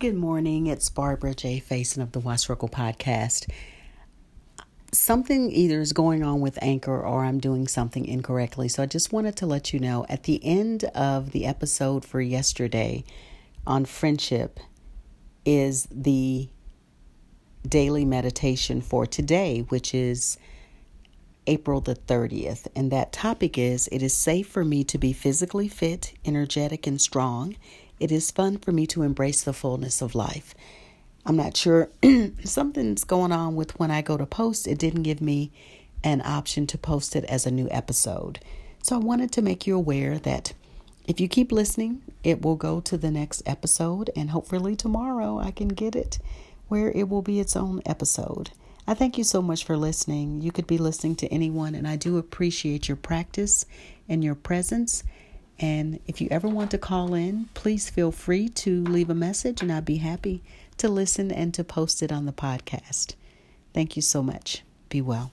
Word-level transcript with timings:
Good 0.00 0.14
morning. 0.14 0.68
It's 0.68 0.88
Barbara 0.90 1.34
J. 1.34 1.60
Faison 1.60 2.00
of 2.00 2.12
the 2.12 2.20
Watch 2.20 2.46
Circle 2.46 2.68
podcast. 2.68 3.50
Something 4.92 5.50
either 5.50 5.80
is 5.80 5.92
going 5.92 6.22
on 6.22 6.40
with 6.40 6.56
Anchor 6.62 7.00
or 7.00 7.24
I'm 7.24 7.40
doing 7.40 7.66
something 7.66 8.04
incorrectly. 8.04 8.68
So 8.68 8.84
I 8.84 8.86
just 8.86 9.12
wanted 9.12 9.34
to 9.38 9.46
let 9.46 9.72
you 9.72 9.80
know 9.80 10.06
at 10.08 10.22
the 10.22 10.40
end 10.44 10.84
of 10.84 11.32
the 11.32 11.44
episode 11.44 12.04
for 12.04 12.20
yesterday 12.20 13.02
on 13.66 13.86
friendship 13.86 14.60
is 15.44 15.88
the 15.90 16.48
daily 17.66 18.04
meditation 18.04 18.80
for 18.80 19.04
today, 19.04 19.64
which 19.68 19.94
is 19.94 20.38
April 21.48 21.80
the 21.80 21.96
30th. 21.96 22.68
And 22.76 22.92
that 22.92 23.10
topic 23.10 23.58
is 23.58 23.88
It 23.90 24.04
is 24.04 24.14
safe 24.14 24.46
for 24.46 24.64
me 24.64 24.84
to 24.84 24.96
be 24.96 25.12
physically 25.12 25.66
fit, 25.66 26.12
energetic, 26.24 26.86
and 26.86 27.00
strong 27.00 27.56
it 28.00 28.12
is 28.12 28.30
fun 28.30 28.58
for 28.58 28.72
me 28.72 28.86
to 28.88 29.02
embrace 29.02 29.42
the 29.42 29.52
fullness 29.52 30.02
of 30.02 30.14
life. 30.14 30.54
I'm 31.26 31.36
not 31.36 31.56
sure 31.56 31.90
something's 32.44 33.04
going 33.04 33.32
on 33.32 33.54
with 33.54 33.78
when 33.78 33.90
I 33.90 34.02
go 34.02 34.16
to 34.16 34.26
post, 34.26 34.66
it 34.66 34.78
didn't 34.78 35.02
give 35.02 35.20
me 35.20 35.50
an 36.02 36.22
option 36.24 36.66
to 36.68 36.78
post 36.78 37.16
it 37.16 37.24
as 37.24 37.46
a 37.46 37.50
new 37.50 37.68
episode. 37.70 38.40
So 38.82 38.96
I 38.96 38.98
wanted 38.98 39.32
to 39.32 39.42
make 39.42 39.66
you 39.66 39.76
aware 39.76 40.18
that 40.18 40.54
if 41.06 41.20
you 41.20 41.28
keep 41.28 41.52
listening, 41.52 42.02
it 42.22 42.42
will 42.42 42.56
go 42.56 42.80
to 42.80 42.96
the 42.96 43.10
next 43.10 43.42
episode, 43.46 44.10
and 44.14 44.30
hopefully 44.30 44.76
tomorrow 44.76 45.38
I 45.38 45.50
can 45.50 45.68
get 45.68 45.96
it 45.96 46.18
where 46.68 46.90
it 46.92 47.08
will 47.08 47.22
be 47.22 47.40
its 47.40 47.56
own 47.56 47.82
episode. 47.86 48.50
I 48.86 48.94
thank 48.94 49.18
you 49.18 49.24
so 49.24 49.42
much 49.42 49.64
for 49.64 49.76
listening. 49.76 50.40
You 50.40 50.52
could 50.52 50.66
be 50.66 50.78
listening 50.78 51.16
to 51.16 51.28
anyone, 51.28 51.74
and 51.74 51.86
I 51.86 51.96
do 51.96 52.16
appreciate 52.18 52.88
your 52.88 52.96
practice 52.96 53.66
and 54.08 54.22
your 54.22 54.34
presence. 54.34 55.02
And 55.60 56.00
if 56.06 56.20
you 56.20 56.28
ever 56.30 56.48
want 56.48 56.70
to 56.70 56.78
call 56.78 57.14
in, 57.14 57.48
please 57.54 57.90
feel 57.90 58.12
free 58.12 58.48
to 58.50 58.84
leave 58.84 59.10
a 59.10 59.14
message, 59.14 59.60
and 59.60 59.72
I'd 59.72 59.84
be 59.84 59.96
happy 59.96 60.42
to 60.78 60.88
listen 60.88 61.32
and 61.32 61.52
to 61.54 61.64
post 61.64 62.02
it 62.02 62.12
on 62.12 62.26
the 62.26 62.32
podcast. 62.32 63.14
Thank 63.74 63.96
you 63.96 64.02
so 64.02 64.22
much. 64.22 64.62
Be 64.88 65.00
well. 65.00 65.32